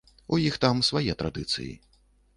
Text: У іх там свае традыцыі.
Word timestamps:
У 0.37 0.39
іх 0.45 0.57
там 0.65 0.81
свае 0.89 1.13
традыцыі. 1.23 1.73